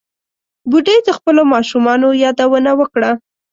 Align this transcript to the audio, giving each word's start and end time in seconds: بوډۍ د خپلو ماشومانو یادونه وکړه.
بوډۍ 0.69 0.97
د 1.07 1.09
خپلو 1.17 1.41
ماشومانو 1.53 2.07
یادونه 2.23 2.71
وکړه. 2.79 3.11